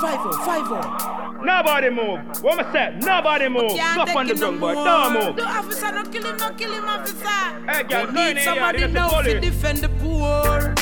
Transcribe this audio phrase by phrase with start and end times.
[0.00, 1.42] Five oh, five oh.
[1.42, 2.20] Nobody move.
[2.44, 2.98] I say?
[3.00, 3.70] Nobody move.
[3.72, 4.74] Stop on the drum, boy.
[4.74, 5.36] Don't move.
[5.36, 7.26] The officer, no kill him, no kill him, officer.
[7.68, 10.74] Hey, girl, we need somebody now to defend the poor.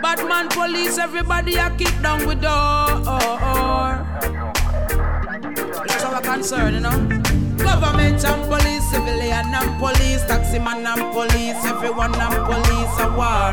[0.00, 3.02] Bad man police, everybody a kick down with door.
[5.86, 6.90] That's our concern, you know.
[7.58, 13.52] Government and police, civilian and police, taxi man and police, everyone and police a war.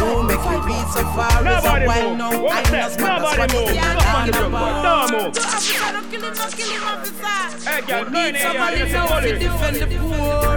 [0.00, 2.18] Who make it beat so far is a Nobody while move.
[2.18, 2.32] now.
[2.46, 2.94] I am I know say?
[2.96, 3.68] spot us Nobody move.
[3.68, 4.58] it is Stop on the all drum, boy.
[4.58, 5.08] about.
[5.10, 5.32] Don't move.
[5.36, 7.38] Officer, no him, no him, officer.
[7.68, 10.56] Hey, girl, in need here, somebody now to defend the poor.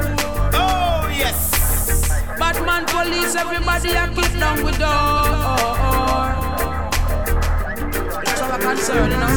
[0.54, 1.38] Oh, yes.
[2.40, 6.30] Bad man police, everybody a kick down with door.
[8.24, 9.34] That's our concern, you know.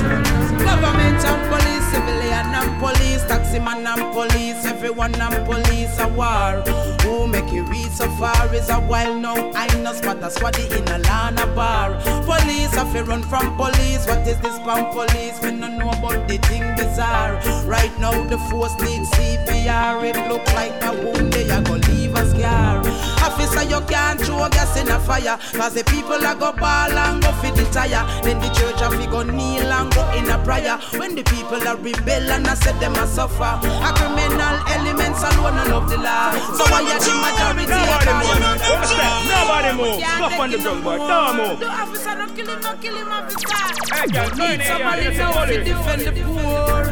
[0.65, 6.63] Government and police, civilian and police, taxi man and police, everyone and police a war.
[7.03, 9.53] Who make it reach so far is a while now.
[9.55, 11.89] I know spot a squaddy in a lana bar.
[12.25, 14.07] Police to run from police.
[14.07, 15.43] What is this from police?
[15.43, 17.35] Me no know about the thing bizarre.
[17.67, 20.03] Right now the force needs CPR.
[20.05, 22.79] It look like a wound they a go leave a scar.
[23.27, 25.37] Officer, you can't throw in a fire.
[25.53, 28.05] Cause the people a go ball and go fit the tire.
[28.23, 30.77] Then the church a fi go kneel and go in a prayer.
[30.99, 33.55] When the people a rebel and I said them a suffer.
[33.63, 36.33] A criminal elements alone and love the law.
[36.57, 38.39] So why you the majority Nobody move.
[38.41, 39.29] you What am I say?
[39.29, 39.99] Nobody move.
[40.05, 40.97] Stop on the drum, boy.
[40.99, 41.59] Don't move.
[41.61, 43.95] The officer no kill him, no kill him, officer.
[43.95, 44.69] Hey, girl, Need here.
[44.69, 46.83] somebody now to defend the poor.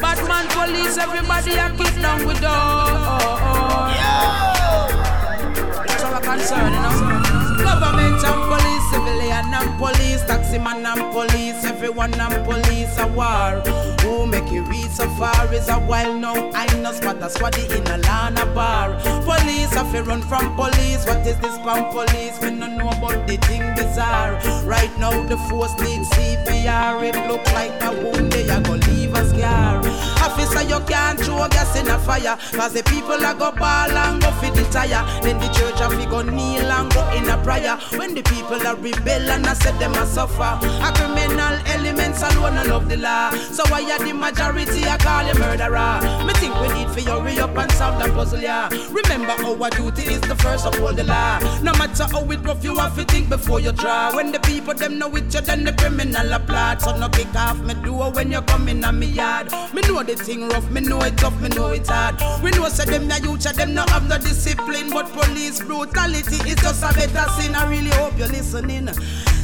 [0.00, 2.50] Bad man police, everybody a kick down with door.
[3.94, 4.33] That's
[10.58, 13.62] police, taxi man and police, everyone and police a war.
[14.02, 16.50] Who make it reach so far is a while now.
[16.54, 18.98] I know spot a squaddy in a lana bar.
[19.24, 21.06] Police have to run from police.
[21.06, 22.40] What is this from police?
[22.42, 24.34] Me no know about the thing bizarre.
[24.64, 27.02] Right now the force needs CPR.
[27.02, 29.78] It look like a wound they a go leave a scar.
[30.24, 32.36] Officer, you can't throw gas in a fire.
[32.52, 35.04] Cause the people a go ball and go fit the tire.
[35.22, 37.76] Then the church a fi go kneel and go in a prayer.
[37.98, 40.58] When the people a rebel and I said them a suffer.
[40.62, 43.30] A criminal elements alone and love the law.
[43.30, 46.00] So why are the majority a call you murderer?
[46.26, 48.68] Me think we need you hurry up and solve the puzzle, yeah.
[48.90, 51.38] Remember our duty is the first of all the law.
[51.62, 54.14] No matter how it rough, you have to think before you draw.
[54.14, 56.80] When the people them know it, you then the criminal applaud.
[56.80, 59.52] So no kick off me door when you come in on me yard.
[59.74, 62.16] Me know the thing rough, me know it tough, me know it hard.
[62.42, 66.56] We know say them the youth, them no have no discipline, but police brutality is
[66.56, 67.54] just a better sin.
[67.54, 68.88] I really hope you're listening.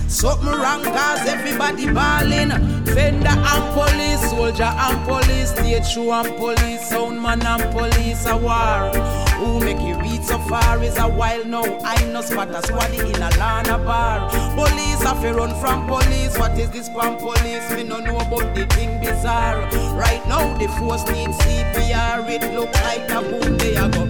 [0.08, 2.50] Something wrong cause everybody ballin'.
[2.86, 8.36] Fender and police, soldier and police, stage show and police, sound man and police a
[8.36, 9.29] war.
[9.40, 11.64] Who make it reach so far is a while now.
[11.82, 14.28] I know spot a squaddy in a lana bar.
[14.54, 16.36] Police have to run from police.
[16.36, 17.70] What is this from police?
[17.70, 19.62] Me no know about the thing bizarre.
[19.96, 22.28] Right now the force needs CPR.
[22.28, 24.09] It look like a boom they a go.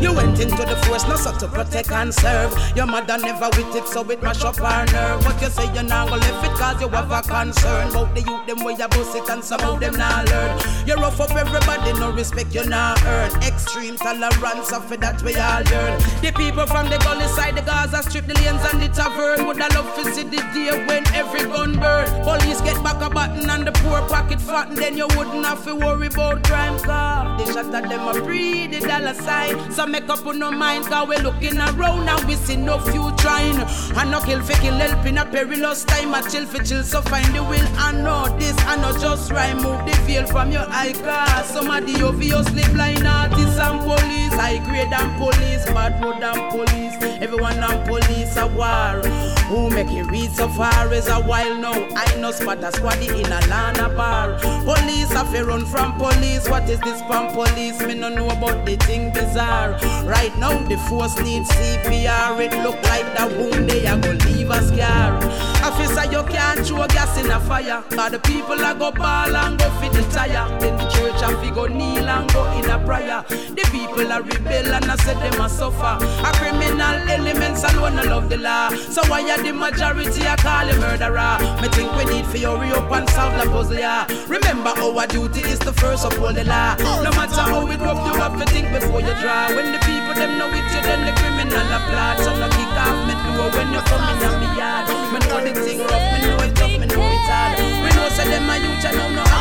[0.00, 2.54] You went into the force, not so to protect and serve.
[2.76, 5.24] Your mother never with it, so it mash up her nerve.
[5.24, 7.90] But you say you're not gonna it cause you have a concern.
[7.90, 10.58] About the youth, them way you it and some of them not learn.
[10.86, 13.30] You rough up everybody, no respect you not earn.
[13.42, 15.98] Extreme tolerance, of it that we all learn.
[16.22, 19.46] The people from the gully side, the Gaza strip, the lanes and the tavern.
[19.46, 22.06] Would I love to see the day when every gun burn.
[22.22, 25.74] Police get back a button and the poor pocket and then you wouldn't have to
[25.74, 27.38] worry about crime car.
[27.38, 29.72] They shot at them a breed the dollar sign.
[29.72, 33.10] So make up on no mind, cause we looking around and we see no few
[33.16, 33.58] trying.
[33.96, 36.14] And no kill for kill help in a perilous time.
[36.14, 37.66] I chill for chill, so find the will.
[37.76, 39.54] I know this, I know just right.
[39.54, 44.34] Move the veil from your eye, cause some of the obviously blind artists and police.
[44.34, 46.94] High grade and police, bad road and police.
[47.20, 49.02] Everyone and police a war.
[49.48, 51.72] Who make it reach so far is a while now.
[51.96, 54.38] I know spot a squaddy in a lana bar.
[54.64, 56.48] Police have run from police.
[56.48, 57.80] What is this from police?
[57.80, 59.77] Me no know about the thing bizarre.
[60.04, 62.40] Right now the force needs CPR.
[62.40, 65.16] It look like the wound they are gonna leave a scar.
[65.64, 67.84] Officer, you can't throw gas in a fire.
[67.90, 70.48] But the people are go ball and go fit the tire.
[70.60, 73.24] Then the church have to go kneel and go in a prayer.
[73.28, 75.98] The people are rebel and I said them a suffer.
[76.26, 78.70] A criminal elements alone I love the law.
[78.70, 81.38] So why are the majority a call you murderer?
[81.60, 84.06] Me think we need for hurry up and solve the puzzle, yeah.
[84.26, 86.76] Remember our duty is the first uphold the law.
[87.02, 89.48] No matter how it rough, you have to think before you draw.
[89.48, 92.18] When the people them know it, you the criminal applaud.
[92.24, 94.18] So no kick off me door when you come in
[94.56, 94.84] yard.
[95.12, 97.52] Me know the thing rough, me know it tough, me know it hard.
[97.58, 98.78] Know them a youth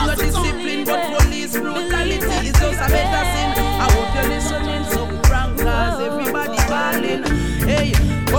[0.07, 3.49] no discipline, but police brutality is just a better sin.
[3.79, 5.01] I hope you're listening, so
[5.63, 7.36] cause everybody balling.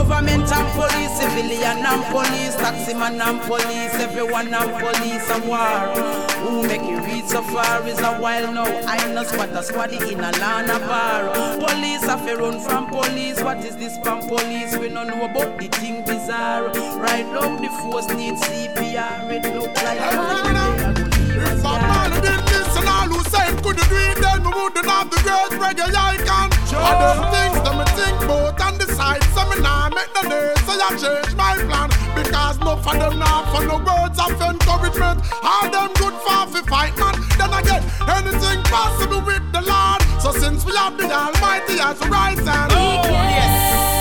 [0.09, 5.59] Government and police, civilian and police, taximan and police, everyone and police and war.
[6.41, 8.65] Who make you reach so far is a while now.
[8.87, 11.59] I know spot a squaddy in a lana bar.
[11.59, 13.43] Police have to run from police.
[13.43, 14.75] What is this from police?
[14.79, 16.69] We don't know about the thing bizarre.
[17.01, 19.31] Right now the force needs CPR.
[19.31, 20.88] It look like
[23.63, 26.49] could do it, then we wouldn't have the great reggae icon.
[26.79, 30.55] All them things that me think about and decide, so me nah make no day,
[30.67, 31.89] so I change my plan.
[32.15, 35.23] Because no for them now for no words of encouragement.
[35.43, 37.15] All them good for fi fight man.
[37.39, 40.01] Then again, anything possible with the Lord.
[40.23, 43.98] So since we have the Almighty as a right hand, oh, We can.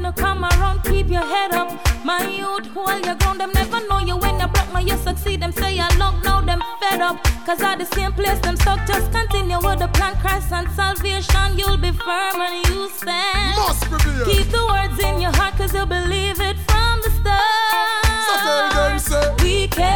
[0.00, 1.70] fin no come around, keep your head up.
[2.04, 5.40] My youth, hold your ground, them never know you when you broke, now you succeed.
[5.42, 7.22] Them say you luck, now them fed up.
[7.46, 11.58] Cause at the same place, them stuck, just continue with the plan, Christ and salvation.
[11.58, 13.56] You'll be firm and you stand.
[13.56, 14.24] Must prevail.
[14.26, 18.04] Keep the words in your heart, cause you believe it from the start.
[18.26, 19.92] So tell them, say, We can.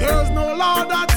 [0.00, 1.10] there's no law that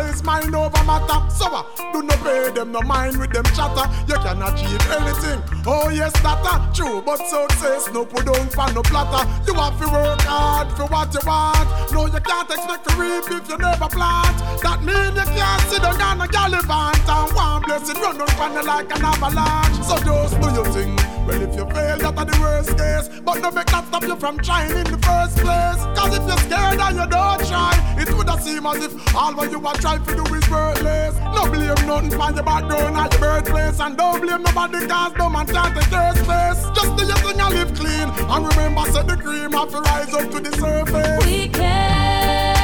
[0.00, 1.20] it's mind over matter.
[1.30, 3.86] So uh, do not pay them no mind with them chatter.
[4.08, 5.42] You can achieve anything.
[5.66, 9.28] Oh yes, that uh, true, but success no put on for no platter.
[9.46, 11.68] You have to work hard for what you want.
[11.92, 14.36] No, you can't expect to reap if you never plant.
[14.62, 18.64] That mean you can't sit down on a gallivant and one blessing run on you
[18.64, 19.84] like an avalanche.
[19.84, 20.96] So just do your thing.
[21.26, 23.20] Well, if you fail, that's the worst case.
[23.20, 25.82] But no make that stop you from trying in the first place.
[25.94, 29.50] Cause if you're scared and you don't try, it would seem as if all what
[29.50, 31.16] you are trying to do is worthless.
[31.34, 33.80] No blame nothing for your background or your birthplace.
[33.80, 36.62] And don't blame nobody cause no man can't take your space.
[36.76, 38.08] Just do your thing and live clean.
[38.30, 41.26] And remember, say the cream have to rise up to the surface.
[41.26, 42.62] We can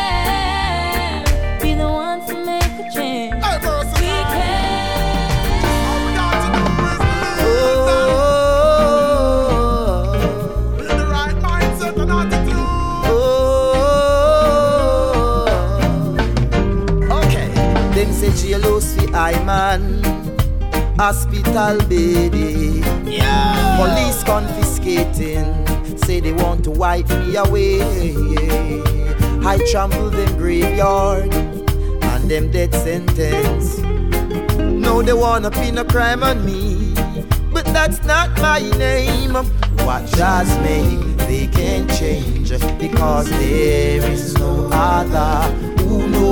[1.61, 3.35] be the ones to make a change.
[3.43, 3.59] Hey,
[19.29, 20.03] jealous fi I man.
[20.99, 22.83] Hospital baby.
[23.77, 25.99] Police confiscating.
[25.99, 27.81] Say they want to wipe me away.
[29.45, 33.79] I trample them graveyard and them death sentence.
[34.59, 36.95] No, they wanna pin a crime on me,
[37.53, 39.35] but that's not my name.
[39.85, 45.68] What does make they can't change because there is no other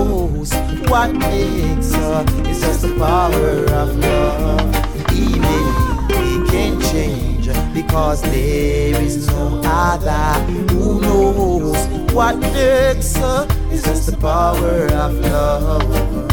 [0.05, 0.53] knows
[0.89, 2.25] what makes her.
[2.45, 4.73] It's just the power of love.
[5.17, 10.41] Made they can change because there is no other
[10.73, 11.79] who knows
[12.13, 13.47] what makes her.
[13.71, 16.33] It's just the power of love.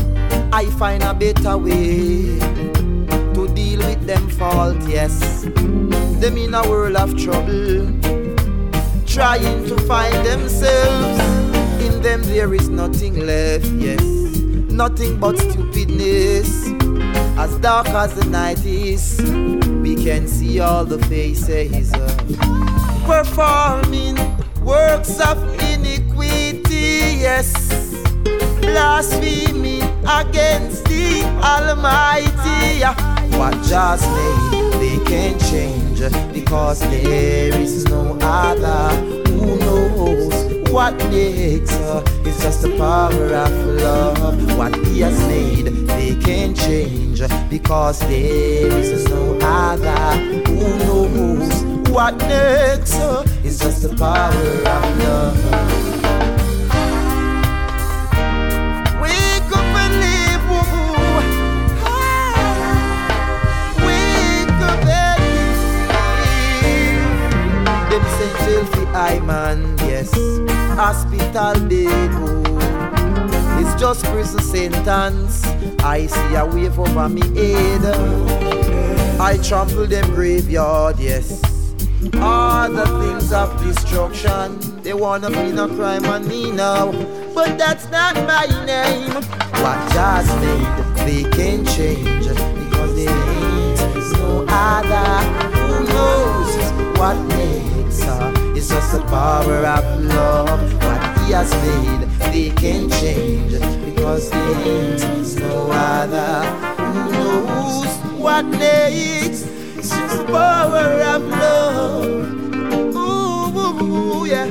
[0.54, 2.40] I find a better way
[3.34, 5.44] to deal with them fault, yes.
[6.22, 7.92] Them in a world of trouble,
[9.06, 11.43] trying to find themselves.
[12.04, 14.04] Them there is nothing left, yes.
[14.70, 16.68] Nothing but stupidness.
[17.38, 19.22] As dark as the night is,
[19.82, 21.92] we can see all the faces
[23.06, 24.18] performing
[24.62, 25.38] works of
[25.72, 27.74] iniquity, yes
[28.74, 32.84] blaspheming against the Almighty.
[33.38, 36.02] What just made they can change
[36.34, 39.23] because there is no other
[40.74, 42.04] what makes her.
[42.26, 43.52] It's just the power of
[43.82, 44.58] love.
[44.58, 52.18] What He has made they can change because there is no other who knows what
[52.18, 53.24] makes her.
[53.44, 54.34] It's just the power
[54.76, 55.38] of love.
[59.00, 60.64] Wake up and live, woo.
[61.86, 62.34] Ah,
[63.86, 65.22] Wake up and
[66.64, 67.04] live.
[67.92, 70.10] Them send fi I man, yes.
[70.76, 73.60] Hospital bed, oh.
[73.60, 75.46] It's just prison sentence.
[75.80, 77.86] I see a wave over me head.
[79.20, 81.44] I trample them graveyard, yes.
[82.16, 84.82] All the things of destruction.
[84.82, 86.92] They wanna bring a crime on me now.
[87.34, 89.14] But that's not my name.
[89.62, 95.22] What just made they can change because they ain't no other.
[95.58, 97.18] Who knows what
[98.70, 100.74] just the power of love.
[100.84, 103.54] What he has made, they can change
[103.86, 106.46] because they ain't no other.
[106.78, 107.88] Who knows
[108.20, 109.44] what makes?
[109.78, 112.06] It's just the power of love.
[112.96, 114.46] Ooh, ooh yeah.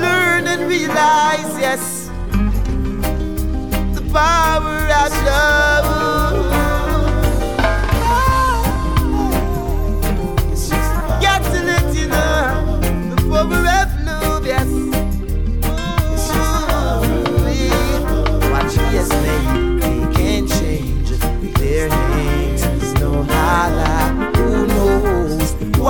[0.00, 2.10] Learn and realize, yes,
[3.94, 6.01] the power of love.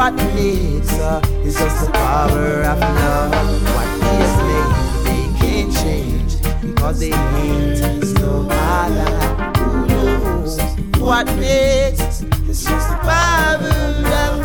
[0.02, 1.20] What makes her?
[1.44, 3.30] It's just the power of love.
[3.76, 4.70] What has made,
[5.06, 9.12] they can't change because they ain't no other.
[9.60, 10.60] Who knows
[10.98, 12.22] what makes?
[12.50, 14.41] It's just the power of love.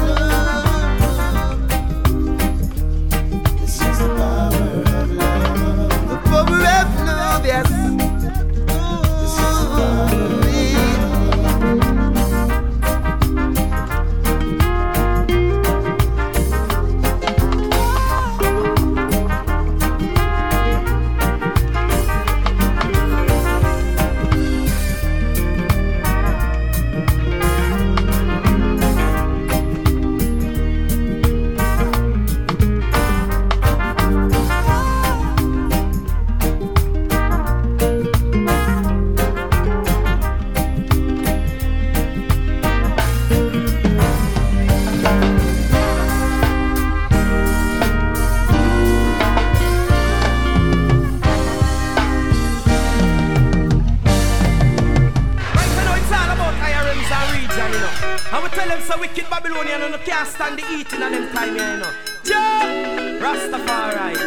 [58.58, 61.74] Tell them so wicked Babylonian and you can't stand the eating and them time, here,
[61.74, 61.94] you know.
[62.24, 64.18] Joe Rastafari.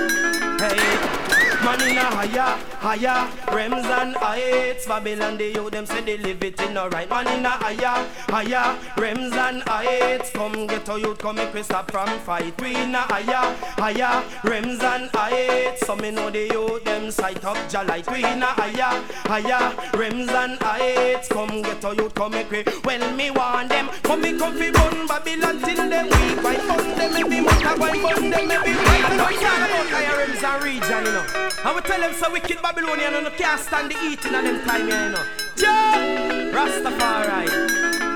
[0.61, 1.11] Hey.
[1.65, 4.87] Man in a higher, higher Rems and heights.
[4.87, 8.09] Babylon, the youth, them say they live it in a right Man in a higher,
[8.29, 10.31] higher Rems and heights.
[10.31, 12.59] Come get a youth, come make we stop from fight.
[12.61, 15.87] We in a higher, higher Rems and heights.
[15.87, 20.31] So me know the youth, them sight up Jalite We in a higher, higher Rems
[20.31, 21.29] and heights.
[21.29, 23.89] Come get a youth, come make we Well, me want them.
[24.03, 26.43] Come me come fi bun Babylon till them weak.
[26.43, 28.81] Why bun them every month Why bun them week
[29.13, 31.51] I it's all about higher Rems and region, you know.
[31.63, 34.87] I will tell them so wicked Babylonian and can't stand the eating of them time,
[34.87, 35.25] you know.
[36.55, 37.49] Rastafari.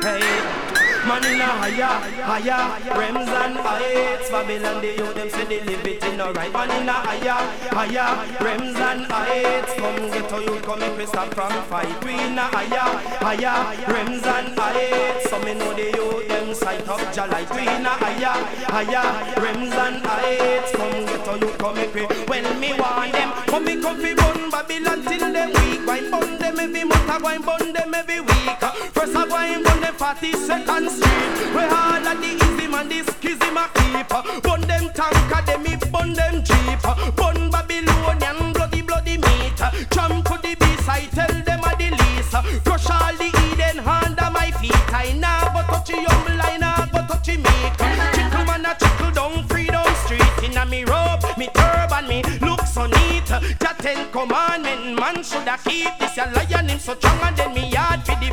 [0.05, 0.64] Hey.
[1.07, 1.85] Man in a higher,
[2.25, 2.81] higher.
[2.97, 6.53] Rems and heights Babylon, the youth, them say they live it in a right.
[6.53, 7.39] Man in a higher,
[7.77, 8.09] higher.
[8.39, 12.05] Rems and heights Come get a youth, come make we stop from fight.
[12.05, 12.89] We in a higher,
[13.21, 13.77] higher.
[13.85, 17.55] Rems and heights So me know the youth, them sight up Jalite.
[17.55, 18.37] We in a higher,
[18.73, 19.35] higher.
[19.37, 23.65] Rems and heights Come get a youth, come make we When me want them Come
[23.67, 25.87] me come fi bun Babylon till them weak.
[25.87, 28.61] Why bun them every month I go and bun them every week.
[28.95, 33.07] First I go and bun them 42nd street Where all of the easy man this
[33.07, 34.09] schism a keep
[34.43, 36.83] Bun them tanker them me bun them jeep
[37.17, 39.57] Bun Babylonian bloody bloody meat
[39.91, 42.35] Trample the beast I tell them a the least
[42.65, 44.93] Crush all the Eden under my feet.
[44.93, 47.75] I nah go touch you humble I nah go touch you meek
[48.15, 50.23] Trickle man a trickle down freedom street.
[50.43, 53.27] Inna me robe, me turban, me look so neat.
[53.27, 56.17] The ten commandment man shoulda keep This.
[56.17, 58.24] Your lion him so strong and then me yard defeat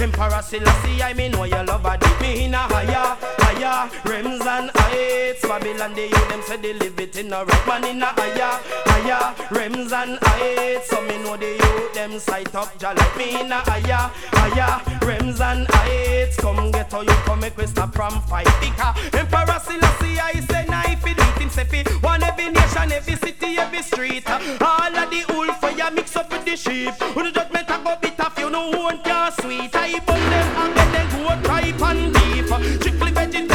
[0.00, 4.44] Emperor Selassie I me know your love a deep Me in a higher, higher Rems
[4.46, 8.02] and heights Babylon they you them say they live it in a right Man in
[8.02, 9.34] a higher, higher.
[9.50, 13.52] Rems and heights So me know the youth them sight up Jah like me in
[13.52, 14.80] a higher, higher.
[15.00, 18.46] Rems and heights Come get all you come make we stop from fight.
[18.60, 23.58] Because Emperor Selassie I say knife it Him say fi one every nation, every city,
[23.58, 24.28] every street.
[24.28, 26.94] All of the old fire mix up with the sheep.
[27.14, 29.70] When the judgment a go bitter if you no want your sweet.
[29.74, 32.80] I burn them and get them go ripe and deep.
[32.80, 33.51] Strictly vegetable,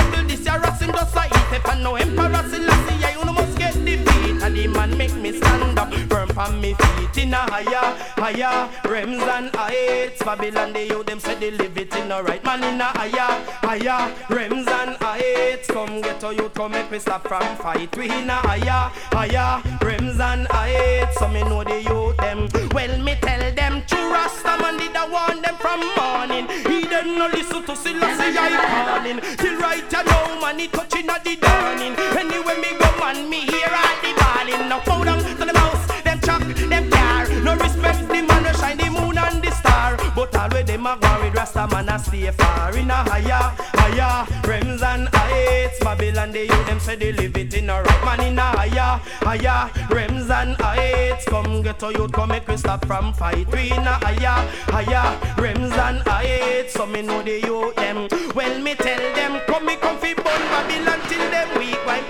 [0.58, 3.57] your racing just a eat If I know Emperor Selassie, I you no must get
[3.86, 5.94] defeat And the man make me stand up.
[6.10, 8.70] Firm on me feet in a higher, higher.
[8.84, 12.64] Rems and heights Babylon the youth them say they live it in a right Man
[12.64, 14.14] in a higher, higher.
[14.28, 17.96] Rems and heights Come get a youth come make me stop from fight.
[17.98, 19.62] We in a higher, higher.
[19.80, 22.48] Rems and heights So me know the youth them.
[22.74, 26.48] Well me tell them to Rasta man did I warn them from morning.
[26.68, 28.50] He them no listen to Selassie I
[28.88, 29.20] calling.
[29.38, 31.96] Till right you know man he touching at the dawning.
[32.18, 35.88] Anyway me go man me all the balling Now fall down to the mouse.
[36.04, 39.98] Them chuck them car No respect the man who shine the moon and the star.
[40.16, 44.26] But with them a go Rasta man a stay far In higher, higher.
[44.44, 48.22] Rems and heights Babylon they you them say they live it in a right man
[48.28, 49.70] In higher, higher.
[49.90, 53.48] Rems and heights Come get youth come make we stop from fight.
[53.52, 55.18] We in a higher, higher.
[55.36, 58.08] Rems and heights So me know the youth them.
[58.36, 61.78] Well me tell them come me come fi bun Babylon till them weak.
[61.86, 62.02] Why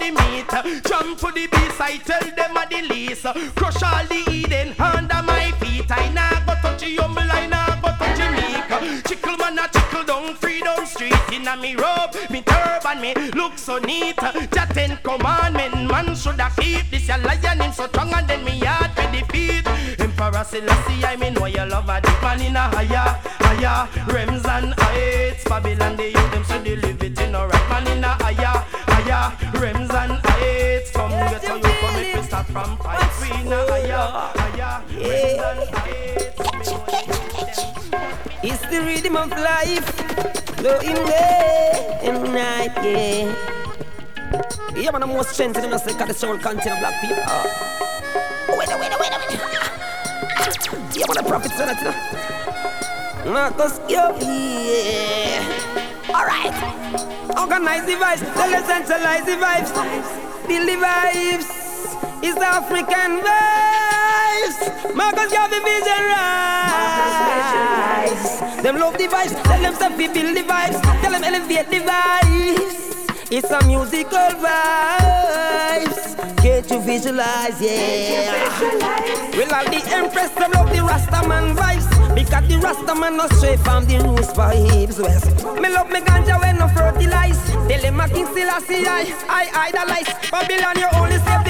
[0.00, 0.48] bloody meat.
[0.84, 3.22] Trample the beast I tell them a the least.
[3.54, 5.90] Crush all the Eden under my feet.
[5.90, 9.04] I nah go touch you humble I nah go touch meek.
[9.04, 11.14] Chickle man a chickle down freedom street.
[11.32, 14.16] Inna me robe, me turban, me look so neat.
[14.52, 17.08] Jah ten commandment man shoulda keep This.
[17.08, 19.66] A lion him so strong and then me heart for defeat
[19.98, 23.88] Emperor Selassie I me know you love a deep man in a higher, higher.
[24.06, 27.86] Rems and heights Babylon the youth them say they live it in a right man
[27.88, 29.36] in a higher, higher.
[29.58, 29.89] Rems
[30.96, 36.10] and get you come me start from fight We in higher, higher Rems and heights
[36.40, 38.20] Me know you love them.
[38.42, 39.84] It's the rhythm of life,
[40.56, 43.34] flowing day and night, yeah.
[44.74, 47.22] Yeah, man, the most strength in the of the soul content of black people.
[47.26, 48.56] Oh.
[48.58, 49.10] Wait, wait, wait, wait.
[50.96, 52.20] Yeah, man, the prophet said that.
[53.26, 54.08] Marcus yeah.
[56.08, 56.54] Alright.
[57.38, 60.29] Organize the vibes, tell us centralize the vibes.
[60.50, 61.46] Build the vibes.
[62.24, 64.58] It's African vibes.
[64.96, 67.60] Marcus Garvey vision rise.
[68.60, 70.82] Them love the vibes, tell them stuff build the vibes.
[71.02, 72.89] Tell them elevate the vibes.
[73.32, 76.16] It's a musical vibes.
[76.42, 78.50] Can't you visualize, yeah?
[79.36, 81.86] Well, all the empress, them love the Rastaman vibes.
[82.12, 84.98] Because the Rastaman no stray from the roots vibes.
[84.98, 87.38] Well, me love me ganja when no fertilize.
[87.68, 90.10] Tell them a king still a see I, I idolize.
[90.30, 91.44] Babylon, you only save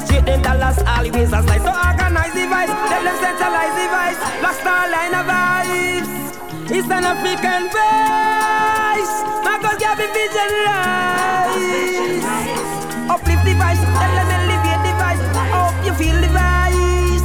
[0.00, 1.62] straight, them dollars always a slide.
[1.62, 4.18] So organize the vibes, tell them centralize the vibes.
[4.42, 6.08] Lost all line of vibes.
[6.68, 9.14] It's an African voice.
[9.46, 12.24] Marcus Garvey vision rise.
[13.08, 15.22] Uplift the vibes, tell them elevate the vibes.
[15.34, 17.24] I hope you feel the vibes.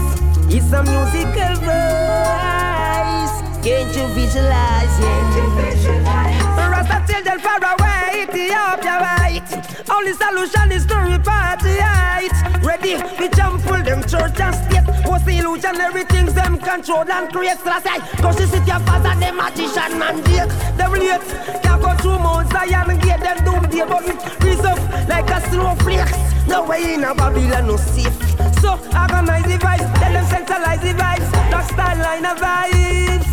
[0.54, 3.36] It's a musical voice.
[3.66, 4.96] Can't you visualize?
[5.00, 6.70] Yeah.
[6.70, 9.90] Rasta children far away, Ethiopia right.
[9.90, 12.64] Only solution is to repatriate.
[12.64, 15.06] Ready, we jump full them church and state.
[15.06, 15.80] What's the illusion?
[15.80, 17.58] Everything's them control and create.
[17.60, 20.48] So I cause you sit your father, them magician man dear.
[20.78, 21.22] Them late,
[21.64, 25.50] can't go through Mount Zion and get them doom day, but it up like a
[25.50, 26.48] snowflakes.
[26.48, 28.14] No way in a Babylon no safe.
[28.62, 31.32] So organize the vibes, tell them centralize the vibes.
[31.50, 33.28] Black style line of vibes.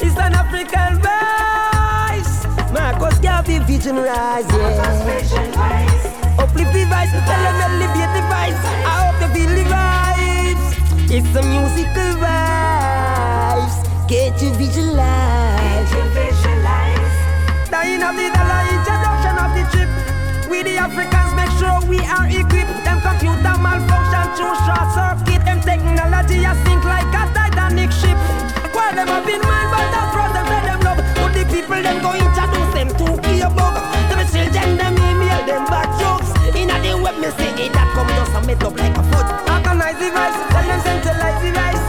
[0.00, 1.00] It's an African
[2.98, 3.00] voice.
[3.00, 6.36] Marcus Garvey vision rise, yeah.
[6.38, 8.60] Uplift the vibes, tell them elevate the vibes.
[8.84, 10.66] I hope you feel the vibes.
[11.10, 13.74] It's the musical vibes.
[14.08, 15.90] Can't you visualize?
[17.70, 19.90] Dying of the dollar, introduction of the trip.
[20.50, 22.84] We the Africans make sure we are equipped.
[22.84, 25.44] Them computer malfunction through short circuit.
[25.44, 28.18] Them technology a sink like a Titanic ship.
[28.74, 30.83] While them have been mind, but the cross them
[31.52, 33.74] people them go introduce them to be a bug.
[34.10, 36.30] Them children them email them bad jokes.
[36.54, 39.26] Inna the web me say it that come just a made up like a foot.
[39.50, 41.83] Organize the vibes, tell them centralize the vibes.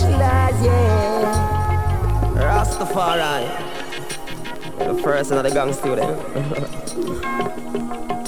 [0.00, 1.30] Yeah.
[2.34, 3.46] Rastafari.
[4.78, 6.18] The first another gang student.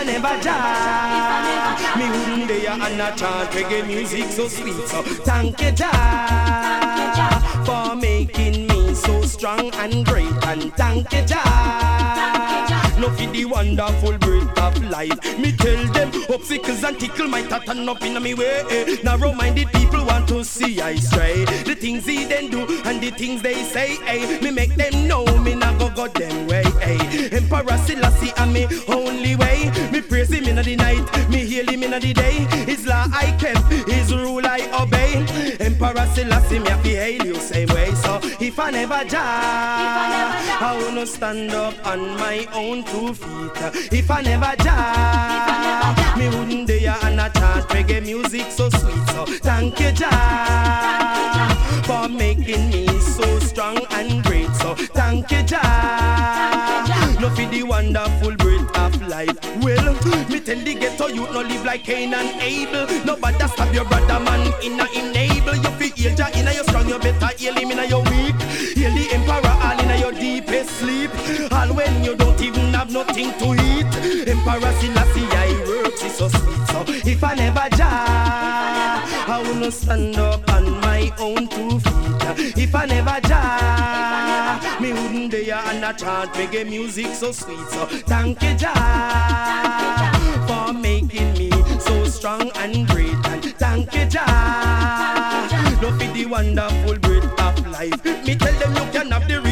[0.00, 4.88] I never die, me wouldn't there and I chant reggae music so sweet.
[4.88, 10.32] So thank you, Jah, for making me so strong and great.
[10.46, 15.38] And thank you, Jah, no for the wonderful breath of life.
[15.38, 18.96] Me tell them obstacles and tickle my tat up in me way.
[19.04, 21.44] Narrow-minded people want to see I stray.
[21.64, 25.24] The things he then do and the things they say, hey, me make them know
[25.38, 27.28] me not go go them way, hey.
[27.30, 29.70] Emperor Selassie and me only way.
[29.92, 32.46] Me praise him in the night, me hail him in the day.
[32.66, 35.24] His law I kept, his rule I obey.
[35.60, 37.92] Emperor Selassie, me to hail you same way.
[37.94, 38.20] So
[38.60, 43.90] I never die, I wanna stand up on my own two feet.
[43.90, 49.08] If I never die, me wouldn't dare and I chant reggae music so sweet.
[49.08, 54.54] So thank you, Jah, for making me so strong and great.
[54.56, 56.84] So thank you, Jah,
[57.18, 59.38] no for the wonderful breath of life.
[59.62, 59.94] Well,
[60.28, 62.86] me tell the ghetto you no live like Cain and Abel.
[63.04, 65.56] Nobody stop your brother man in a enable.
[65.56, 68.34] You feel Jah in a your strong, you better heal him in a your weak.
[68.74, 71.10] Heal the emperor all in your deepest sleep.
[71.52, 73.90] All when you don't even have nothing to eat.
[74.28, 76.66] Emperor Selassie, I works is so sweet.
[76.68, 82.56] So if I never jar, I will not stand up on my own two feet.
[82.56, 87.66] If I never jar, me wouldn't dare and I chant reggae music so sweet.
[87.70, 90.12] So thank you, Jah,
[90.46, 93.16] for making me so strong and great.
[93.26, 95.48] And thank you, Jah,
[95.80, 98.04] no for the wonderful breath of life.
[98.26, 99.49] Me tell them you can have the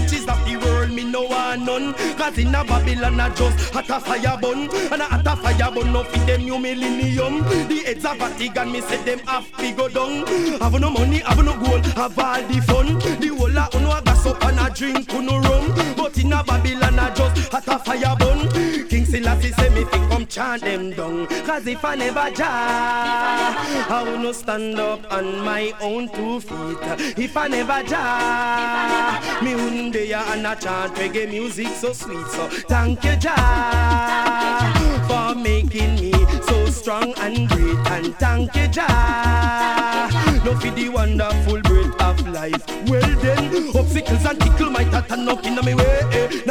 [1.13, 1.95] no want none.
[2.17, 4.69] Cause in a Babylon I just hot a fire bun.
[4.93, 7.43] And a hot a fire bun no fit them new millennium.
[7.69, 10.27] The heads of Vatican me say them have to go down.
[10.61, 12.99] Have no money, have no gold, have all the fun.
[13.21, 15.75] The whole of uno a gas up and a drink uno rum.
[15.97, 18.49] But in a Babylon I just hot a fire bun.
[18.89, 21.27] King Selassie say me fi come chant them down.
[21.47, 27.19] Cause if I never jar, I will no stand up on my own two feet.
[27.19, 32.27] If I never jar, me wouldn't dare and a chant reggae music so sweet.
[32.29, 34.73] So thank you, Jah,
[35.09, 37.79] for making me so strong and great.
[37.95, 40.11] And thank you, Jah,
[40.45, 42.63] no for the wonderful breath of life.
[42.89, 46.43] Well then, obstacles and tickle might have turn up in my way.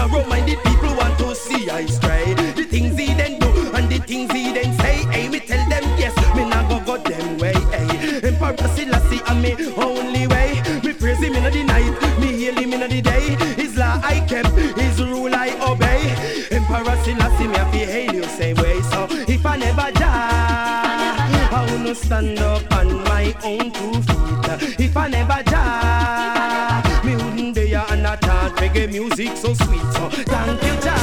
[22.07, 24.79] Stand up on my own two feet.
[24.79, 29.87] If I never die, me wouldn't dare and I chant reggae music so sweet.
[29.95, 30.95] So thank you, Jah.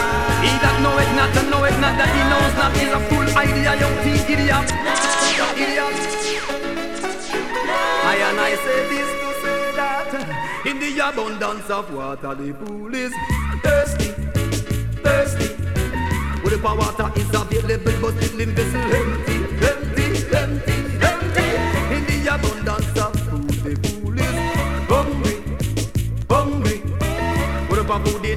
[0.45, 3.73] He that knoweth not and knoweth not that he knows not is a fool idea,
[3.83, 4.69] young T idiot.
[5.63, 5.97] Idiot.
[8.13, 10.11] I and I say this to say that
[10.65, 13.13] in the abundance of water the fool is
[13.63, 14.09] thirsty,
[15.05, 15.49] thirsty.
[16.43, 19.37] Well, the water is available, but still in vessel empty,
[19.67, 19.84] empty,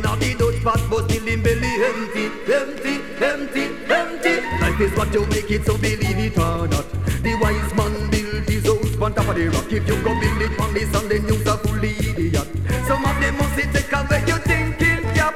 [0.05, 4.41] up in a the Dutch pot, but still in belly empty, empty, empty, empty.
[4.61, 6.85] Life is what you make it, so believe it or not.
[7.23, 9.71] The wise man built his house on top of the rock.
[9.71, 12.47] If you go build it on the sun, then you's a fool idiot.
[12.87, 15.35] Some of them must take away your thinking cap.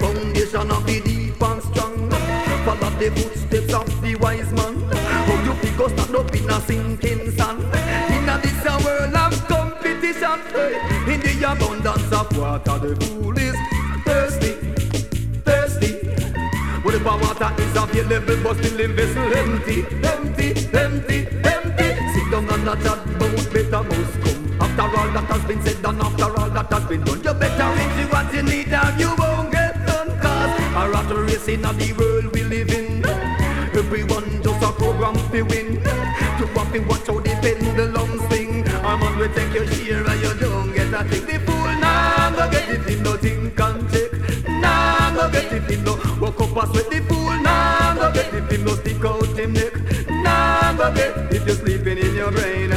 [0.00, 2.10] Foundation of the deep and strong.
[2.64, 4.74] Follow the footsteps of the wise man.
[5.26, 7.60] How you figure stand up in a sinking sand?
[8.14, 10.40] In a this a world of competition.
[11.46, 13.54] The abundance of water, the fool is
[14.02, 14.50] thirsty,
[15.46, 15.92] thirsty.
[16.82, 21.88] Well, the water is available, but still in vessel empty, empty, empty, empty.
[22.10, 24.60] Sit down and not chat about better must come.
[24.60, 27.70] After all that has been said and after all that has been done, you better
[27.78, 30.18] into what you need and you won't get done.
[30.18, 33.06] Cause a rat race in the world we live in.
[33.70, 35.74] Everyone just a program to win.
[36.40, 38.66] You have to watch how the pendulum swing.
[38.82, 40.15] I'm on we take your share
[40.96, 41.26] a thing.
[41.26, 44.12] The fool now go get it if nothing can take.
[44.48, 46.90] Nah go get it if no walk up a sweat.
[46.90, 49.74] The fool now go get it if no stick out him neck.
[50.08, 52.72] Nah go get if you're sleeping in your brain.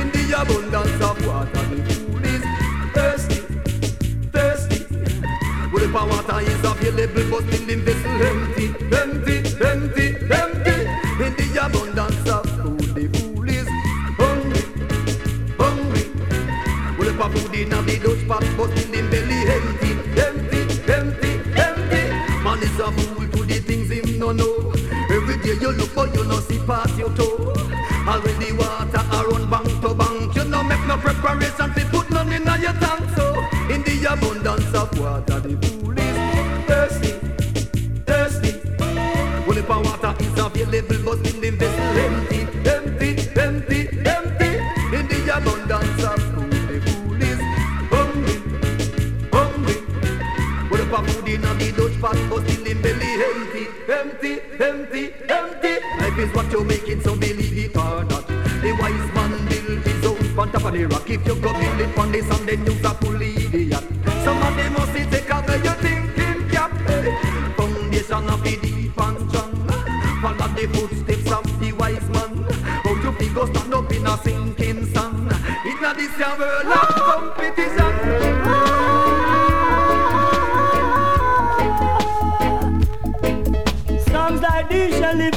[0.00, 2.42] In the abundance of water, the fool is
[2.94, 3.40] thirsty,
[4.32, 4.80] thirsty.
[5.70, 8.57] Well, the water is available, but in vessel empty, empty,
[18.40, 22.42] the pot, but in belly empty, empty, empty, empty.
[22.42, 24.72] Man is a fool to the things him no know.
[25.10, 27.54] Every day you look, but you no see past your toe.
[28.06, 30.34] Already water a run bank to bank.
[30.34, 33.10] You no make no preparation to put none in your tank.
[33.16, 33.34] So
[33.70, 37.27] in the abundance of water, the fool is thirsty.
[54.60, 55.74] Empty, empty.
[56.00, 58.26] Life is what you make it, so believe it or not.
[58.26, 61.08] The wise man built his house on top of the rock.
[61.08, 63.84] If you go build it on the sand, then you's a fool idiot.
[64.24, 66.72] Some of them must take away your thinking cap.
[67.56, 69.54] Foundation of the deep and strong.
[70.22, 72.44] Follow the footsteps of the wise man.
[72.84, 75.28] How you figure stand up in a sinking sun?
[75.64, 76.88] It's not this your world of
[77.36, 77.67] competition.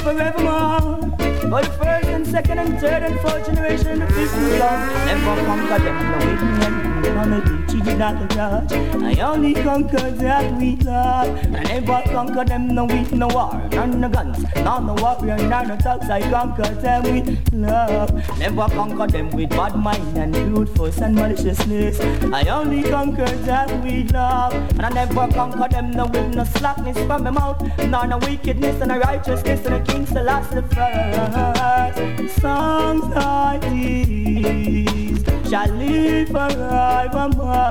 [0.00, 1.12] Forevermore.
[1.50, 5.96] But first second and third and fourth generation of the fifth love never conquer them.
[6.10, 8.72] No, it never, on the cheated not the judge.
[9.02, 11.28] I only conquer that we love.
[11.54, 15.68] I never conquer them no with no war, none no guns, none no warrior, none
[15.68, 16.08] no thugs.
[16.08, 18.38] I conquer them with love.
[18.38, 22.00] Never conquer them with bad mind and force and maliciousness.
[22.32, 24.54] I only conquer that with love.
[24.54, 28.80] And I never conquer them no with no slackness from my mouth, nor no wickedness
[28.80, 32.21] and no righteousness and the king's the last the first.
[32.28, 37.70] Songs like these shall live forevermore.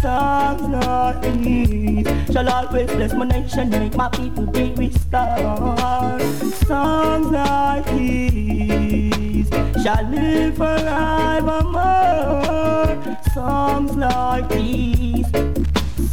[0.00, 6.22] Songs like these shall always bless my nation, make my people be restored.
[6.66, 9.48] Songs like these
[9.82, 11.56] shall live forevermore.
[13.34, 15.53] Songs like these.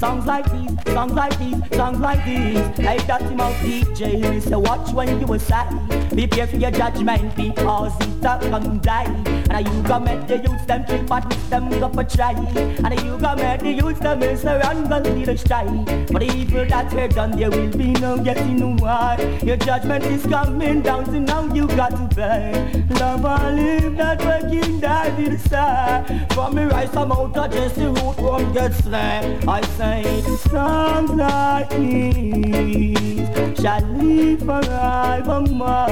[0.01, 2.57] Songs like these, songs like these, songs like these.
[2.79, 5.61] Like him out DJ, we say watch when you say.
[6.09, 9.05] Prepare for your judgment because it's a come die.
[9.51, 12.31] And you go make the youth them trip, but them go for try.
[12.31, 15.65] And you go make the youth them is a run gun little shy.
[16.07, 19.39] For the evil that we're done, there will be no getting why.
[19.43, 22.83] Your judgment is coming down, so now you got to pay.
[22.99, 26.27] Love and live that working David say.
[26.33, 29.47] From me rise some out of Jesse root won't get slain.
[29.47, 29.90] I say
[30.51, 35.91] songs like these shall live forevermore.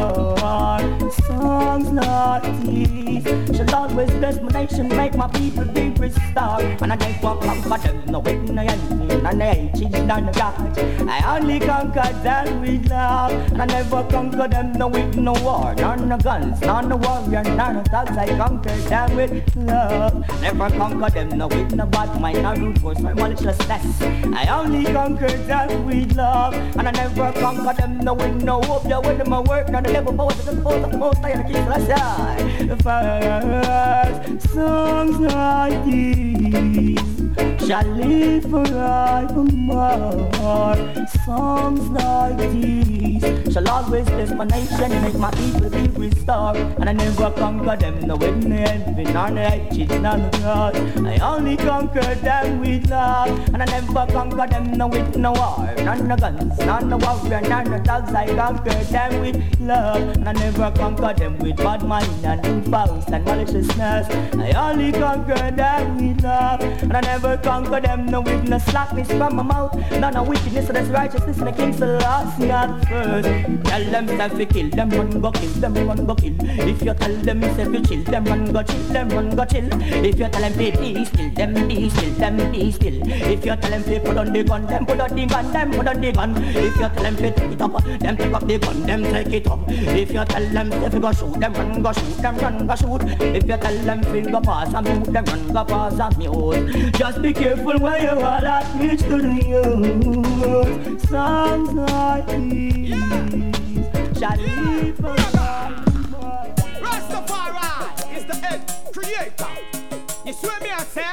[1.27, 3.23] Songs like these
[3.55, 6.63] shall always bless my nation, make my people be restored.
[6.82, 10.79] And I never conquer them, no way, no enemy, no nature, no God.
[11.08, 15.75] I only conquer them with love, and I never conquer them no with no war,
[15.75, 18.17] none no guns, none no warrior, none no thugs.
[18.17, 20.41] I conquer them with love.
[20.41, 24.01] Never conquer them no with no bad mind, no root no maliciousness.
[24.34, 28.86] I only conquer them with love, and I never conquer them no with no hope.
[28.86, 31.32] Yeah, with my work, now the level power to the power of the most high,
[31.32, 32.78] and the king celestial.
[32.84, 37.09] First songs like these
[37.69, 39.05] shall live forevermore.
[41.23, 46.58] Songs like these shall always bless my nation, make my people be restored.
[46.79, 50.75] And I never conquer them, no with no envy, nor no hatred, nor no God.
[51.05, 55.71] I only conquer them with love, and I never conquer them, no with no war,
[55.84, 58.12] none no guns, none no warrior, none no dogs.
[58.12, 63.05] I conquer them with love, and I never conquer them with bad mind and impulse
[63.10, 64.08] and maliciousness.
[64.34, 69.08] I only conquer them with love, and I never conquer them no with no slackness
[69.08, 72.88] from my mouth, none no wickedness, so that's righteousness in the king's the last, not
[72.88, 73.30] first.
[73.65, 76.36] Tell them self to kill them, run go kill them, run go kill.
[76.41, 79.67] If you tell them self to chill them, run go chill them, run go chill.
[79.72, 83.02] If you tell them be be still, them be still, them be still.
[83.04, 85.72] If you tell them to put on the gun, them put on the gun, them
[85.72, 86.36] put on the gun.
[86.38, 89.34] If you tell them to take it up, them take up the gun, them take
[89.34, 89.60] it up.
[89.67, 93.02] If you tell them to go shoot them, run go shoot them, run go shoot.
[93.22, 96.32] If you tell them go pass and mute them, run go pass and mute.
[96.34, 96.89] Oh.
[96.91, 101.09] Just be careful where you are that reach to the youth.
[101.09, 102.89] Songs like these
[104.19, 105.83] shall live forever.
[106.79, 109.47] Rastafari is the head creator.
[110.25, 111.05] You swear me I say?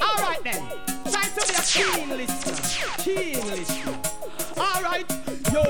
[0.00, 0.62] Alright then.
[1.10, 2.88] Try to be a keen listener.
[2.98, 3.98] Keen listener.
[4.56, 5.10] Alright,
[5.52, 5.62] yo,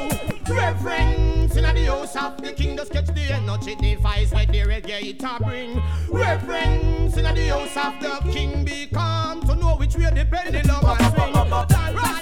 [0.54, 2.76] reverence in the house of the king.
[2.76, 5.80] Just catch the energy device where the reggae bring.
[6.10, 8.64] Reverence in the house of the king.
[8.64, 9.21] Be calm to know
[9.94, 12.21] which way the pendulum a swing.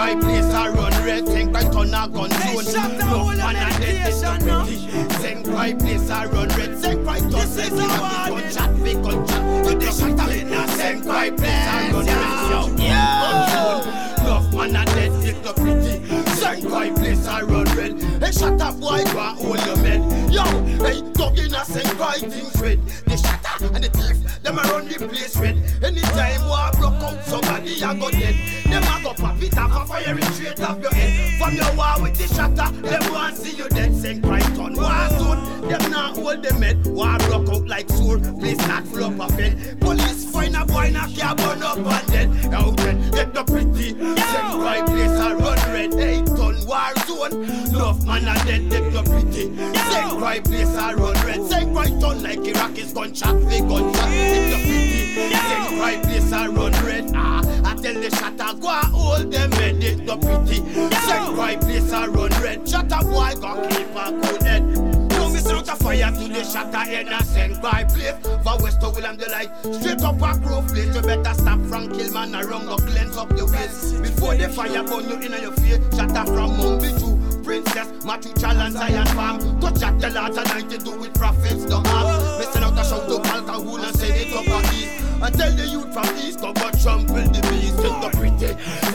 [0.00, 2.96] Cry, place I run red, sing cry, turn a gun zone.
[2.96, 4.78] No man a dead, it's no pretty.
[5.20, 8.94] Sing cry, place I run red, sing cry, turn this is a gun chat, we
[8.94, 9.66] gun chat.
[9.66, 9.76] You
[10.16, 12.60] the in a sing cry, place I run red, yo.
[14.22, 16.00] Enough man a dead, it's no pretty.
[16.30, 18.02] Sing cry, place I run red.
[18.22, 20.32] Hey, shut up, boy, go hold your men.
[20.32, 20.44] Yo,
[20.78, 21.02] hey,
[21.36, 22.80] in a sing cry, things red.
[23.62, 25.56] And the thief, them a run the place red.
[25.84, 28.34] Anytime war broke out, somebody a go dead.
[28.64, 31.29] Them a go pop it off fire it straight off your head.
[31.40, 33.96] From your war with the shatter, them want see you dead.
[33.96, 35.68] Sing Christ on war soon.
[35.68, 36.86] Them not hold them head.
[36.86, 37.88] War broke out like.
[38.40, 39.80] Place start full up of head.
[39.80, 42.54] Police find a boy knock your burn up and dead.
[42.54, 43.90] Out dead, get the pretty.
[43.90, 45.94] Sing Christ place a run red.
[45.94, 47.44] Hey, ton war zone.
[47.68, 49.56] Enough man a dead, get the pretty.
[49.56, 51.42] Sing Christ place a run red.
[51.46, 53.36] Sing Christ ton like Iraq is gunshot.
[53.36, 54.10] We gunshot.
[54.10, 55.09] Get the pretty.
[55.14, 57.10] Sing Christ place a run red.
[57.14, 59.82] Ah, I tell the shatter go and hold them head.
[59.82, 60.56] It the pretty.
[60.56, 62.68] Sing Christ place a run red.
[62.68, 65.00] Shatter boy go keep a good head.
[65.32, 68.14] Miss out a fire to the shatter in a send by place.
[68.42, 69.50] For West to William the light.
[69.62, 70.94] Straight up a grove place.
[70.94, 74.02] You better stop from kill man around go cleanse up the waist.
[74.02, 75.78] Before the fire burn you in your face.
[75.96, 79.60] Shatter from Mumbai to Princess, Matthew Challenge, Zion Farm.
[79.60, 82.38] Touch at the Lord tonight to do with prophets, no harm.
[82.38, 84.69] Missing out a shout to alcohol and say it up
[85.32, 88.40] Tell the youth from east, go but trample the beast in the pretty.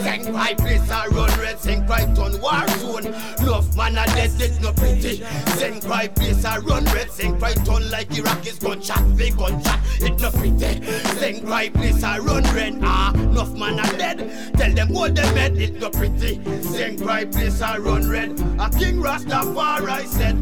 [0.02, 3.12] Sing my place, I run red, sing right on war zone.
[3.46, 5.24] Love man, I dead, it no pretty.
[5.58, 9.80] Sing my place, I run red, sing right on like Iraq is gunshot, big gunshot,
[10.00, 10.84] it no pretty.
[11.18, 14.54] Sing my place, I run red, ah, enough man, I dead.
[14.56, 16.42] Tell them hold them head, it no pretty.
[16.62, 18.30] Sing my place, I run red.
[18.58, 20.36] A King Rastafari said,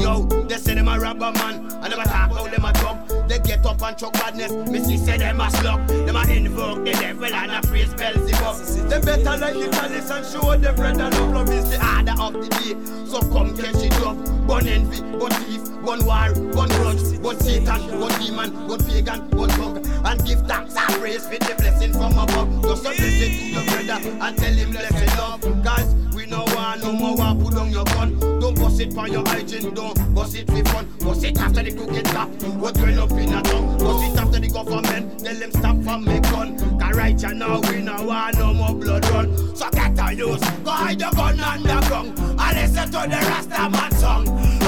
[0.00, 3.19] Yo, they say them a robber man, them a talk how them a talk.
[3.50, 4.52] Get up and chuck badness.
[4.70, 5.84] Missy say them a slug.
[5.88, 8.88] Them a invoke the devil and a praise Beelzebub.
[8.88, 11.34] Them better like the chalice and show them bread and love.
[11.34, 12.78] Love is the order of the day.
[13.10, 14.16] So come catch it up.
[14.46, 19.48] Gun envy, gun thief, gun war, gun grudge, gun Satan, gun demon, gun pagan, gun
[19.58, 19.86] bug.
[20.06, 22.62] And give thanks and praise for the blessing from above.
[22.62, 25.64] Just blessing to your brother and tell him blessed love.
[25.64, 25.92] Guys,
[26.30, 27.34] no want no more war.
[27.34, 28.18] Put down your gun.
[28.40, 29.74] Don't bust it for your hygiene.
[29.74, 30.86] Don't bust it for fun.
[31.00, 32.28] Bust it after the crooked top.
[32.54, 33.78] What well up in a tongue.
[33.78, 35.24] Bust it after the government.
[35.24, 36.78] Tell them stop from me gun.
[36.78, 39.56] Cause right you now we no want no more blood run.
[39.56, 40.40] So get a use.
[40.64, 42.18] Go hide your gun underground.
[42.18, 44.59] And listen to the Rasta man song.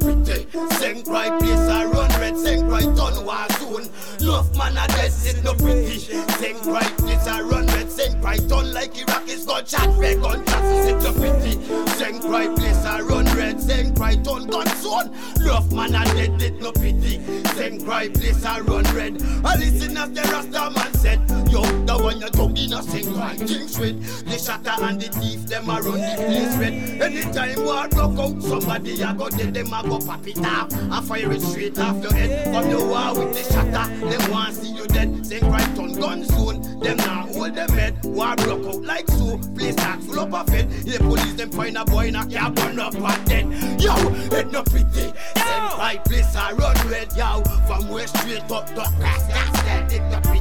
[0.00, 0.46] Pretty.
[0.76, 2.36] Sing cry place I run red.
[2.36, 3.90] Sing cry done war soon.
[4.26, 5.12] Love man a dead.
[5.24, 5.98] It no pretty.
[5.98, 7.90] Sing cry place I run red.
[7.90, 9.98] Sing cry done like Iraq is gunshot.
[9.98, 10.64] Red gunshot.
[10.64, 11.52] It no pretty.
[11.98, 13.60] Sing cry place I run red.
[13.60, 15.12] Sing cry done gun soon.
[15.44, 16.40] Love man a dead.
[16.40, 17.20] It no pity.
[17.54, 19.20] Sing cry place I run red.
[19.44, 21.20] I listen as the Rasta man said.
[21.50, 24.00] Yo, the one you tongue in a sing cry things red.
[24.00, 26.72] The shatter and the thief them a run the place red.
[27.02, 31.32] Anytime war broke out, somebody a go Them a go pop it off and fire
[31.32, 32.54] it straight off your head.
[32.54, 35.26] From your war with the shatter, them want see you dead.
[35.26, 36.80] Sing right on gun soon.
[36.80, 38.04] Them now hold them head.
[38.04, 39.38] War broke out like so.
[39.56, 40.70] Place start full up of it.
[40.70, 43.80] Here police them find a boy in a car burn up and dead.
[43.80, 43.94] Yo,
[44.38, 44.86] it no pretty.
[44.94, 47.42] Same by place I run red, yo.
[47.66, 49.92] From west straight up to class, that's that.
[49.92, 50.39] It no.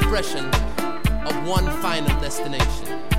[0.00, 0.44] Expression
[1.24, 3.13] of one final destination.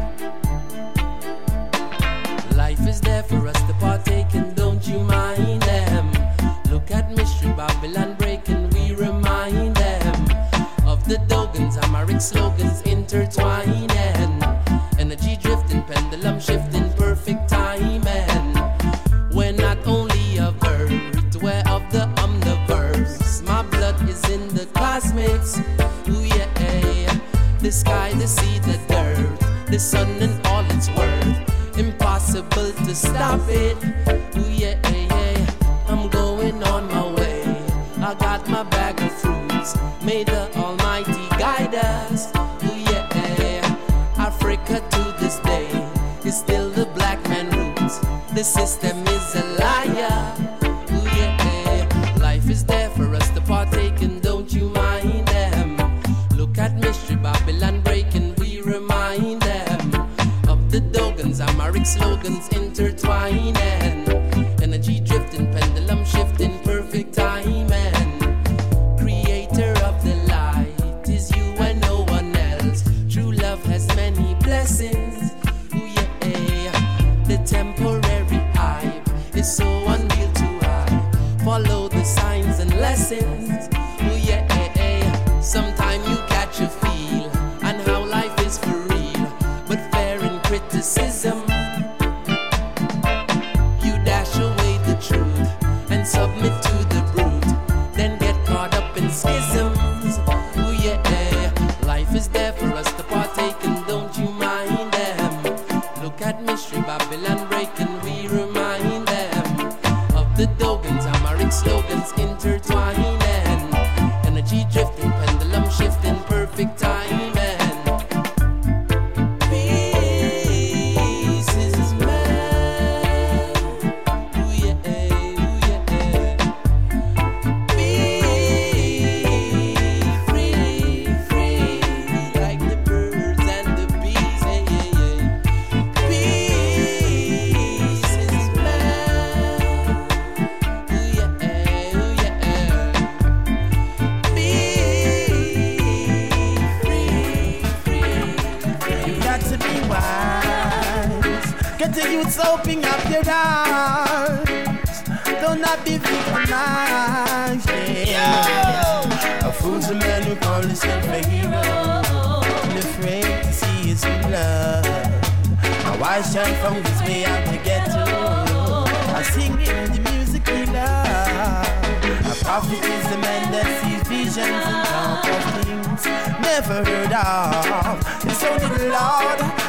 [83.06, 83.55] Signs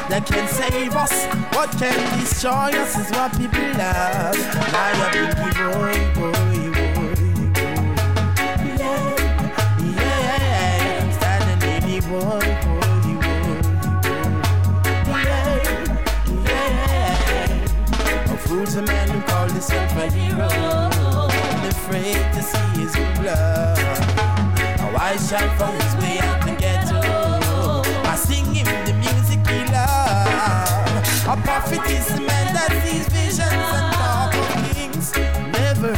[0.09, 1.25] that can save us.
[1.53, 4.37] What can destroy us is what people love.
[4.71, 7.13] Now you're biggie boy, boy, boy, boy.
[9.83, 12.87] Yeah, yeah, I'm standing lady boy, boy,
[13.43, 13.61] boy,
[15.23, 15.67] yeah,
[16.45, 17.65] yeah.
[18.31, 20.49] A a man who called himself a hero.
[21.67, 23.77] Afraid to see his blood.
[24.79, 26.46] How I shall from his way out
[31.67, 35.11] prophet is the man that sees visions and talk of things
[35.51, 35.93] never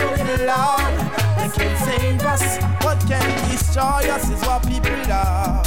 [0.00, 0.94] only the Lord
[1.36, 2.58] that can save us.
[2.84, 5.64] What can destroy us is what people love.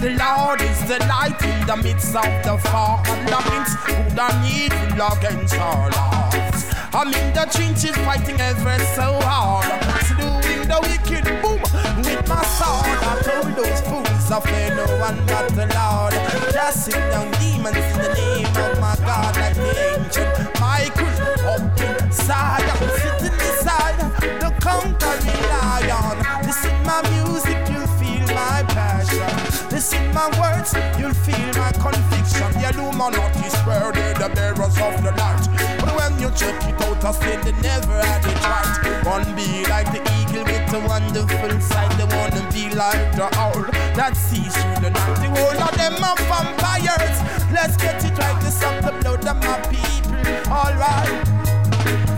[0.00, 3.06] The Lord is the light in the midst of the fog.
[3.28, 6.64] Nothing's good and evil against our lives.
[6.92, 9.70] I'm in the trenches fighting ever so hard.
[10.08, 11.60] Slewing the wicked boom
[12.04, 12.98] with my sword.
[13.00, 16.14] I told those fools I fear no one but the Lord.
[16.54, 21.10] Casting down demons in the name of my God, like the ancient Michael
[21.50, 22.62] up inside.
[22.62, 23.98] I'm sitting beside
[24.38, 26.46] the conquering lion.
[26.46, 29.26] Listen my music, you'll feel my passion.
[29.70, 32.52] Listen my words, you'll feel my conviction.
[32.54, 35.79] The Illuminati swear they're the bearers of the light.
[36.20, 39.06] You check it out, I say they never had it right.
[39.06, 41.96] One be like the eagle with a wonderful sight.
[41.96, 43.64] They wanna be like the owl
[43.96, 45.16] that sees through the night.
[45.16, 47.16] The whole of them are vampires.
[47.50, 48.38] Let's get it right.
[48.42, 50.20] This up the blood of my people.
[50.52, 51.08] Alright.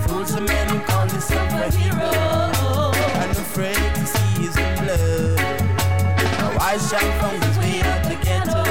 [0.03, 2.11] Fools the man who call himself a hero.
[3.22, 5.38] I'm afraid to see his blood.
[6.42, 8.62] Now I shall from his way out the ghetto.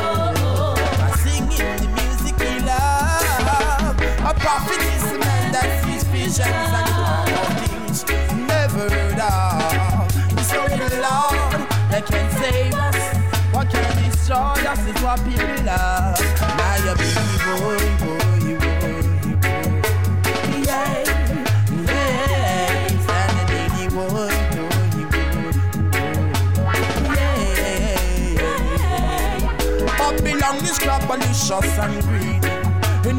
[0.99, 3.95] I sing in the music he love.
[4.27, 4.80] A prophet
[6.31, 7.99] visions and things
[8.47, 9.19] never heard.
[10.39, 11.59] It's only the Lord
[11.91, 12.99] that can save us.
[13.53, 14.37] What can destroy
[14.71, 16.19] us is what people love.
[16.57, 18.47] Now you're big boy, boy, boy,
[18.81, 19.51] boy.
[20.67, 21.03] Yeah,
[21.87, 22.87] yeah.
[23.03, 24.31] Standing lady boy, boy,
[29.97, 32.20] Babylon is globalized and greedy.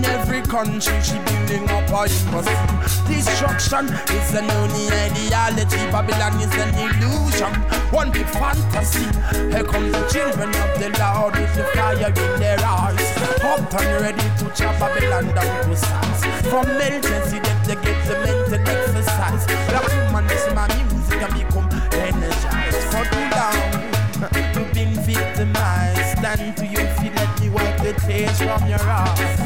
[0.03, 2.99] In every country, she building up a embassy.
[3.07, 5.79] Destruction is an only ideology.
[5.95, 7.55] Babylon is an illusion,
[7.93, 9.07] one big fantasy.
[9.55, 12.99] Here come the children of the Lord with the fire in their eyes.
[13.45, 16.25] Up and ready to chop Babylon down to size.
[16.51, 19.47] From emergency, them they get the mental exercise.
[19.71, 22.83] Black woman is my music and become energized.
[22.91, 23.71] For too long,
[24.35, 26.19] you've been victimized.
[26.19, 29.42] Stand to your feet, let me wipe the tears from your eyes.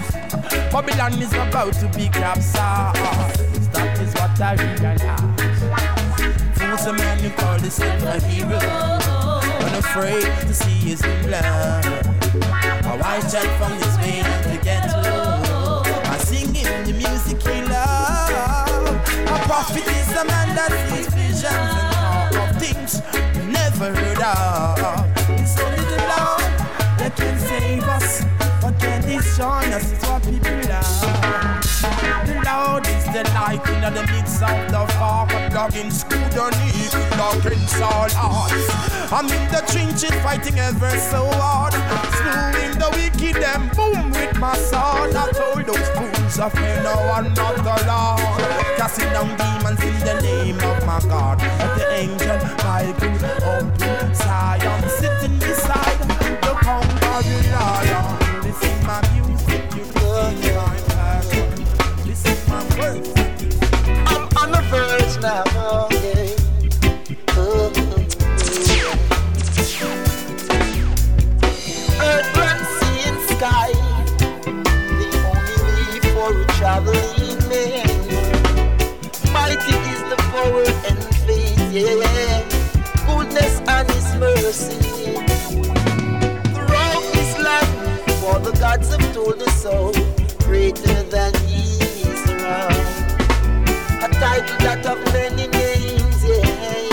[0.77, 3.72] Babylon is about to be capsized.
[3.72, 5.01] That is what I realize.
[6.53, 8.59] Fools a man who call himself a hero,
[9.64, 11.87] unafraid to see his blood.
[12.85, 15.01] A white child from his way to the ghetto.
[16.12, 19.09] I sing him the music he loves.
[19.33, 23.01] A prophet is a man that sees visions and talk of things
[23.49, 25.41] never heard of.
[25.41, 26.45] It's only the Lord
[27.01, 28.36] that can save us
[29.39, 31.61] nation, this is what people are.
[32.26, 35.28] The Lord is the light in the midst of the fog.
[35.51, 39.12] Dogging scrutiny, dogging all odds.
[39.12, 41.72] I'm in the trenches fighting ever so hard.
[42.18, 45.14] Slewing the wicked and boom with my sword.
[45.14, 48.76] I told those fools of me, no, I'm not the Lord.
[48.76, 51.39] Casting down demons in the name of my God.
[51.78, 55.99] The angel Michael up in Zion, sitting beside
[56.43, 58.26] the conquering lion.
[86.55, 89.93] Throughout this land, for the gods have told us so.
[90.47, 91.46] Greater than
[94.21, 96.87] title that of many names, yeah.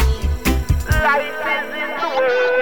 [1.04, 2.53] Life is in the world.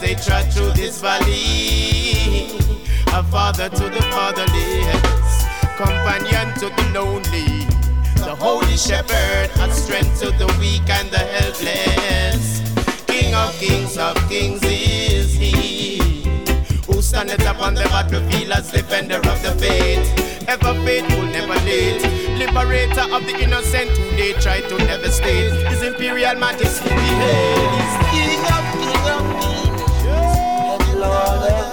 [0.00, 2.58] They trot through this valley.
[3.12, 5.44] A father to the fatherless,
[5.76, 7.66] companion to the lonely.
[8.16, 12.60] The holy shepherd, a strength to the weak and the helpless.
[13.06, 15.98] King of kings of kings is he,
[16.86, 20.48] who standeth upon the battlefield as defender of the faith.
[20.48, 22.29] Ever faithful, never late.
[22.40, 25.52] Liberator of the innocent who they try to devastate.
[25.68, 27.70] His imperial majesty hail.
[27.76, 29.04] He's King of Kings
[30.96, 31.69] Lord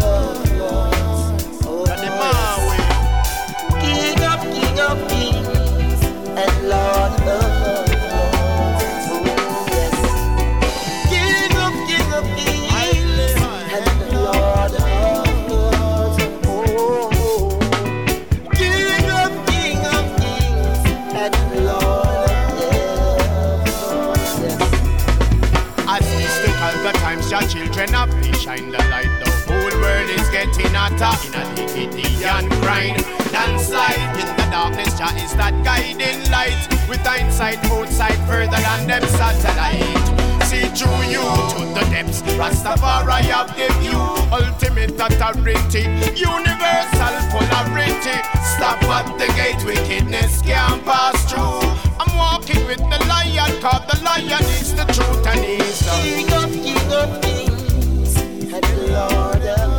[30.88, 33.03] hotter in a Gideon grind.
[33.31, 36.61] Landslide in the darkness, Jah is that guiding light.
[36.89, 40.07] With hindsight, outside further than them satellite.
[40.47, 42.21] See through you to the depths.
[42.39, 43.99] Rastafari have give you
[44.31, 45.83] ultimate authority,
[46.15, 48.17] universal polarity.
[48.55, 51.59] Stop at the gate, wickedness can't pass through.
[51.99, 56.31] I'm walking with the lion, cause the lion is the truth and he's the King
[56.33, 58.15] of King of Kings
[58.53, 59.76] and Lord of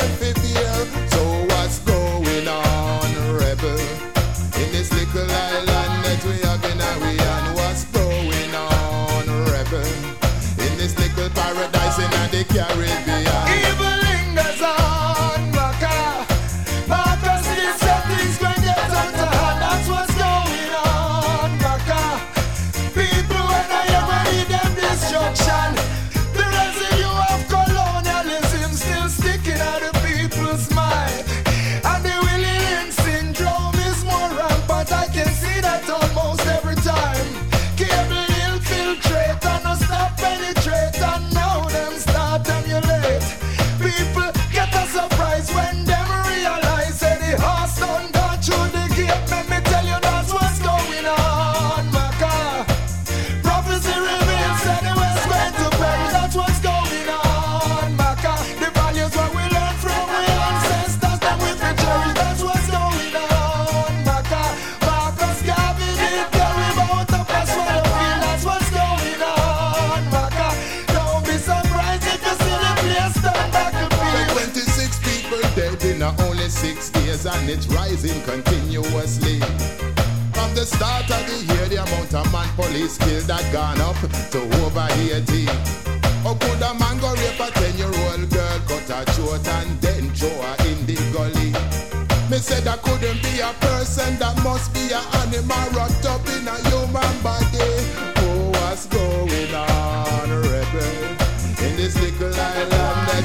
[0.00, 0.39] the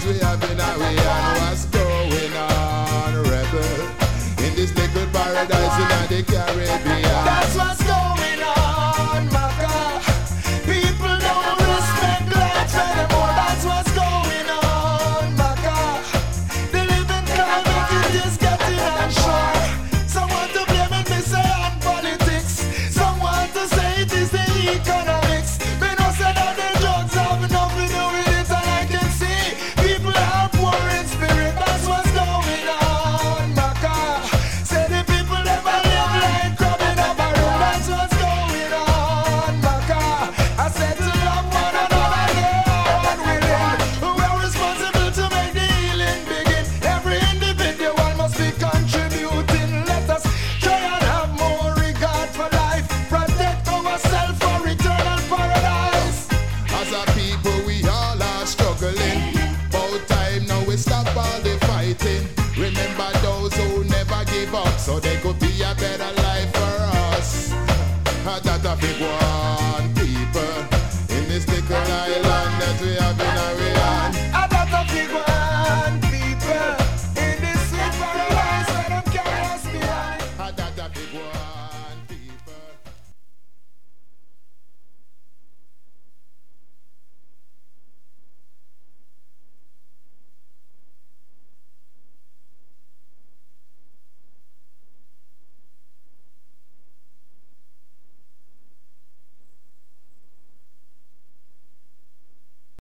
[0.07, 1.34] we have in our